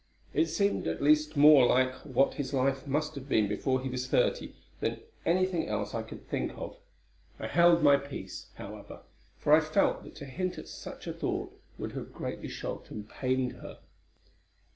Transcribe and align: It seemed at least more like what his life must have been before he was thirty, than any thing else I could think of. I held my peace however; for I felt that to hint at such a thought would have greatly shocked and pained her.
It 0.33 0.47
seemed 0.47 0.87
at 0.87 0.99
least 0.99 1.37
more 1.37 1.63
like 1.67 1.93
what 1.97 2.33
his 2.33 2.55
life 2.55 2.87
must 2.87 3.13
have 3.13 3.29
been 3.29 3.47
before 3.47 3.79
he 3.83 3.87
was 3.87 4.07
thirty, 4.07 4.55
than 4.79 4.99
any 5.27 5.45
thing 5.45 5.67
else 5.67 5.93
I 5.93 6.01
could 6.01 6.27
think 6.27 6.53
of. 6.57 6.75
I 7.39 7.45
held 7.45 7.83
my 7.83 7.97
peace 7.97 8.47
however; 8.55 9.01
for 9.37 9.53
I 9.53 9.59
felt 9.59 10.03
that 10.03 10.15
to 10.15 10.25
hint 10.25 10.57
at 10.57 10.67
such 10.67 11.05
a 11.05 11.13
thought 11.13 11.53
would 11.77 11.91
have 11.91 12.13
greatly 12.13 12.49
shocked 12.49 12.89
and 12.89 13.07
pained 13.07 13.51
her. 13.57 13.77